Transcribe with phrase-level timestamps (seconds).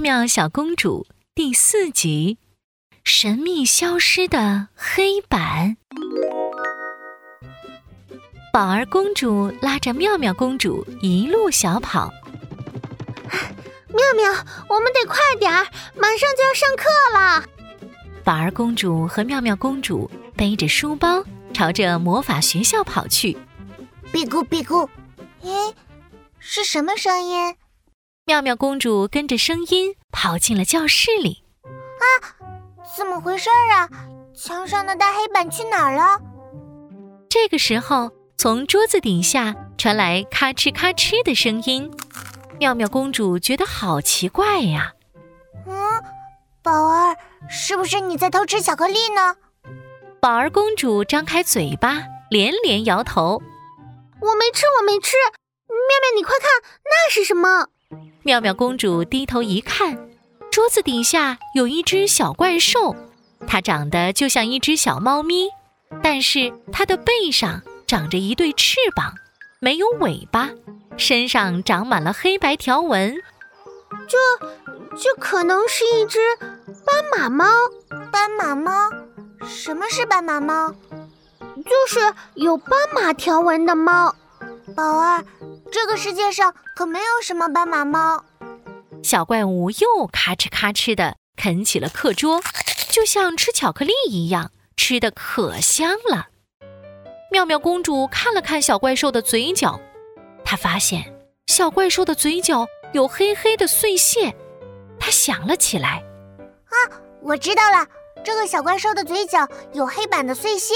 [0.00, 2.38] 妙小公主》第四集：
[3.04, 5.76] 神秘消失的黑板。
[8.50, 12.10] 宝儿公主拉着妙妙公主一路小跑。
[13.88, 14.32] 妙妙，
[14.70, 17.44] 我们得快点儿，马上就要上课了。
[18.24, 21.22] 宝儿公主和妙妙公主背着书包，
[21.52, 23.36] 朝着魔法学校跑去。
[24.10, 24.88] 嘀咕嘀咕，
[25.42, 25.74] 咦，
[26.38, 27.54] 是什么声音？
[28.30, 31.42] 妙妙公主跟着声音跑进了教室里。
[31.64, 32.04] 啊，
[32.96, 33.88] 怎么回事啊？
[34.32, 36.16] 墙上的大黑板去哪儿了？
[37.28, 38.12] 这个时候。
[38.36, 41.90] 从桌子底下传来咔哧咔哧的声音，
[42.58, 44.94] 妙妙公主觉得好奇怪呀。
[45.66, 45.74] 嗯，
[46.62, 47.14] 宝儿，
[47.50, 49.36] 是不是你在偷吃巧克力呢？
[50.22, 51.98] 宝儿公主张开嘴巴，
[52.30, 53.42] 连连摇头
[54.22, 55.16] ：“我没吃，我没吃。”
[55.68, 56.48] 妙妙，你快看，
[56.84, 57.66] 那是什么？
[58.22, 59.96] 妙妙公主低头一看，
[60.50, 62.94] 桌子底下有一只小怪兽，
[63.46, 65.48] 它长得就像一只小猫咪，
[66.02, 67.62] 但是它的背上。
[67.86, 69.14] 长着一对翅膀，
[69.58, 70.48] 没有尾巴，
[70.96, 73.16] 身上长满了黑白条纹。
[74.06, 74.16] 这，
[74.96, 76.20] 这可能是一只
[76.86, 77.46] 斑马猫。
[78.12, 78.70] 斑马猫？
[79.44, 80.72] 什么是斑马猫？
[81.40, 84.14] 就是有斑马条纹的猫。
[84.76, 85.24] 宝儿，
[85.72, 88.24] 这个世界上可没有什么斑马猫。
[89.02, 92.40] 小怪物又咔哧咔哧地啃起了课桌，
[92.88, 96.28] 就像吃巧克力一样，吃的可香了。
[97.30, 99.78] 妙妙公主看了看小怪兽的嘴角，
[100.42, 101.04] 她发现
[101.48, 104.34] 小怪兽的嘴角有黑黑的碎屑。
[104.98, 106.02] 她想了起来
[106.64, 106.74] ：“啊，
[107.20, 107.86] 我知道了，
[108.24, 110.72] 这个小怪兽的嘴角有黑板的碎屑，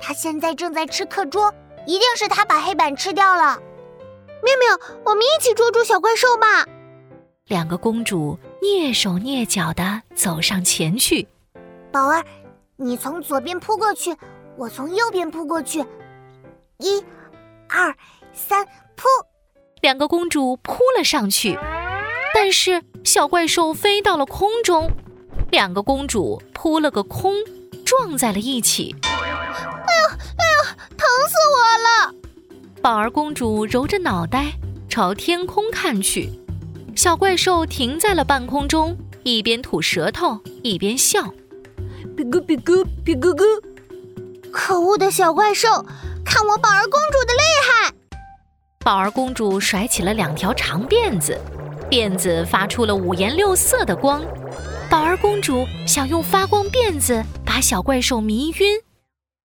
[0.00, 1.52] 它现在正在吃课桌，
[1.86, 3.60] 一定是它把黑板吃掉了。”
[4.42, 6.66] 妙妙，我们一起捉住小怪兽吧！
[7.46, 11.26] 两个公主蹑手蹑脚地走上前去。
[11.90, 12.24] 宝儿，
[12.76, 14.16] 你从左边扑过去。
[14.58, 15.78] 我从右边扑过去，
[16.76, 17.02] 一、
[17.70, 17.96] 二、
[18.34, 19.08] 三，扑！
[19.80, 21.58] 两个公主扑了上去，
[22.34, 24.90] 但是小怪兽飞到了空中，
[25.50, 27.34] 两个公主扑了个空，
[27.86, 28.94] 撞在了一起。
[29.02, 32.14] 哎呦，哎呦，疼死我了！
[32.82, 34.54] 宝儿公主揉着脑袋
[34.88, 36.28] 朝天空看去，
[36.96, 41.32] 小怪兽停在了半空中，一边吐舌头一边笑，
[42.16, 43.44] 比咕比咕比咕咕。
[44.50, 45.68] 可恶的小怪兽，
[46.24, 47.94] 看我宝儿公主的厉害！
[48.80, 51.40] 宝儿公主甩起了两条长辫子，
[51.88, 54.24] 辫子发出了五颜六色的光。
[54.90, 58.80] 宝儿公主想用发光辫子把小怪兽迷晕，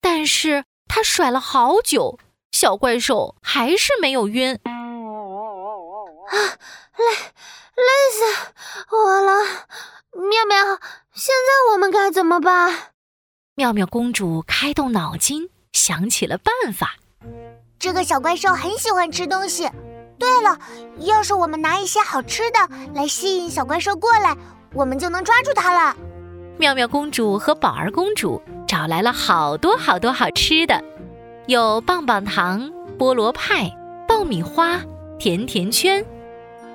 [0.00, 2.20] 但是她甩了好久，
[2.59, 4.55] 小怪兽还是没有晕。
[4.55, 4.72] 啊，
[6.97, 7.05] 累，
[7.77, 8.25] 累死
[8.91, 9.44] 我了！
[10.12, 10.56] 妙妙，
[11.12, 12.95] 现在我们该怎么办？
[13.56, 16.95] 妙妙公主开动脑筋，想起了办法。
[17.78, 19.69] 这个小怪兽很喜欢吃东西。
[20.19, 20.59] 对了，
[21.00, 22.59] 要是我们拿一些好吃的
[22.95, 24.34] 来吸引小怪兽过来，
[24.72, 25.95] 我们就能抓住它了。
[26.56, 30.83] 妙妙公主和宝儿公主找来了好多好多好吃的，
[31.47, 32.69] 有棒棒糖、
[32.99, 33.71] 菠萝派、
[34.09, 34.83] 爆米花、
[35.17, 36.05] 甜甜圈。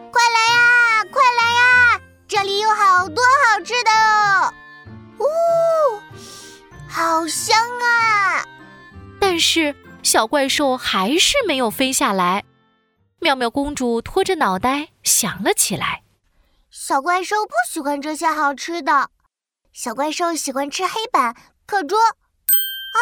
[0.10, 2.02] 快来呀，快来呀！
[2.26, 4.54] 这里有好多好吃的哦。
[5.20, 5.26] 呜。
[6.88, 8.46] 好香啊！
[9.20, 12.46] 但是小怪兽还是没有飞下来。
[13.20, 16.04] 妙妙公主拖着脑袋想了起来：
[16.70, 19.10] 小怪兽不喜欢这些好吃的，
[19.74, 22.00] 小怪兽喜欢吃黑板、课桌。
[22.00, 23.00] 啊，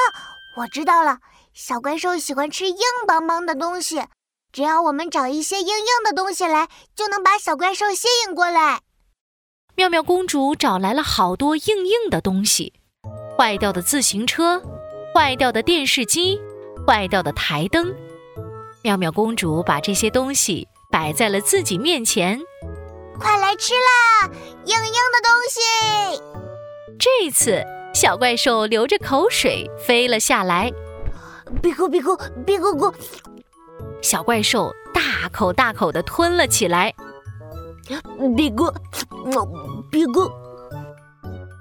[0.58, 1.20] 我知道了，
[1.54, 2.78] 小怪兽喜欢吃硬
[3.08, 4.02] 邦邦的东西。
[4.52, 8.82] 只要我们找一些硬硬的东西来，就能把小怪兽吸引过来。
[9.76, 12.74] 妙妙公主找来了好多硬硬的东西。
[13.38, 14.62] 坏掉的自行车，
[15.14, 16.40] 坏掉的电视机，
[16.86, 17.94] 坏掉的台灯。
[18.82, 22.40] 妙妙公主把这些东西摆在了自己面前，
[23.20, 24.30] 快来吃啦！
[24.66, 26.22] 硬硬的东西。
[26.98, 27.64] 这次
[27.94, 30.72] 小怪兽流着口水飞了下来，
[31.62, 32.94] 别哭别哭别哭哭。
[34.02, 36.94] 小怪兽大口大口地吞了起来，
[38.36, 38.72] 别哭，
[39.92, 40.30] 别哭。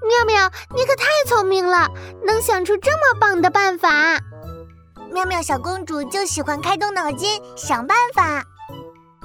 [0.09, 1.87] 妙妙，你可太聪明了，
[2.25, 4.19] 能想出这么棒的办法。
[5.11, 8.43] 妙妙小公主就喜欢开动脑筋想办法。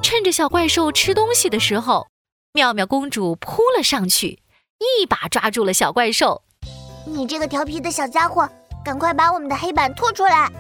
[0.03, 2.07] 趁着小怪兽吃东西的时候，
[2.53, 4.43] 妙妙公主扑了上去，
[4.79, 6.43] 一把抓住了小怪兽。
[7.07, 8.49] 你这个调皮的小家伙，
[8.85, 10.51] 赶快把我们的黑板拖出来！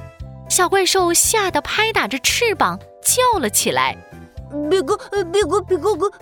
[0.48, 3.96] 小怪兽吓得拍打着翅膀叫了起来
[4.70, 4.96] ：“别咕
[5.30, 6.12] 别咕别咕咕！”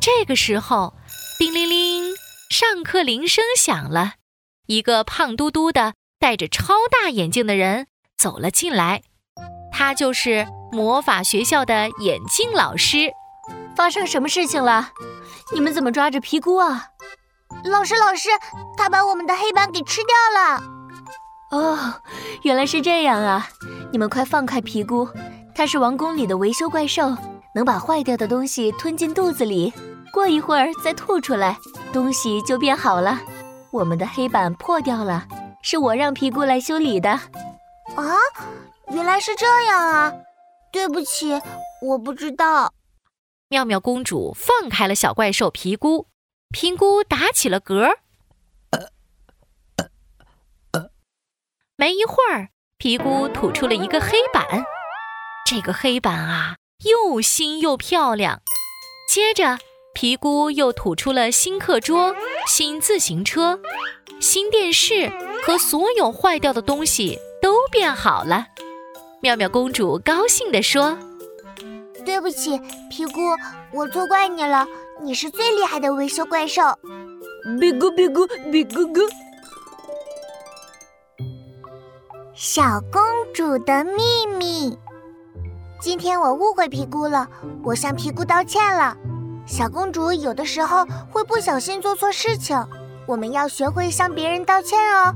[0.00, 0.94] 这个时候，
[1.38, 2.14] 叮铃铃，
[2.50, 4.14] 上课铃声响了。
[4.66, 7.86] 一个胖嘟嘟的、戴着超大眼镜的人
[8.16, 9.02] 走了进来，
[9.72, 13.12] 他就是魔法学校的眼镜老师。
[13.76, 14.90] 发生什么事情了？
[15.52, 16.88] 你们怎么抓着皮箍啊？
[17.64, 18.28] 老师，老师，
[18.76, 20.79] 他把我们的黑板给吃掉了。
[21.50, 21.76] 哦，
[22.42, 23.48] 原来是这样啊！
[23.92, 25.08] 你们快放开皮姑，
[25.54, 27.16] 它是王宫里的维修怪兽，
[27.54, 29.72] 能把坏掉的东西吞进肚子里，
[30.12, 31.58] 过一会儿再吐出来，
[31.92, 33.20] 东西就变好了。
[33.72, 35.26] 我们的黑板破掉了，
[35.62, 37.10] 是我让皮姑来修理的。
[37.10, 38.14] 啊，
[38.92, 40.12] 原来是这样啊！
[40.72, 41.40] 对不起，
[41.82, 42.72] 我不知道。
[43.48, 46.06] 妙妙公主放开了小怪兽皮姑，
[46.52, 47.96] 皮菇打起了嗝。
[51.80, 54.44] 没一会儿，皮姑吐出了一个黑板。
[55.46, 58.42] 这个黑板啊，又新又漂亮。
[59.08, 59.56] 接着。
[59.94, 62.14] 皮姑又吐出了新课桌、
[62.46, 63.58] 新自行车、
[64.20, 65.10] 新电视
[65.42, 68.46] 和所有坏掉的东西都变好了。
[69.20, 70.96] 妙妙公主高兴地说
[72.06, 72.60] ：“对不起，
[72.90, 73.20] 皮姑，
[73.72, 74.66] 我错怪你了。
[75.02, 76.62] 你是最厉害的维修怪兽。”
[77.58, 79.00] 皮姑，皮姑，皮菇菇。
[82.42, 83.02] 小公
[83.34, 84.78] 主的秘密。
[85.78, 87.28] 今天我误会皮姑了，
[87.62, 88.96] 我向皮姑道歉了。
[89.44, 92.56] 小公主有的时候会不小心做错事情，
[93.04, 95.14] 我们要学会向别人道歉哦。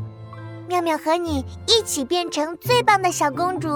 [0.69, 3.71] 妙妙和你一起变成最棒的小公主。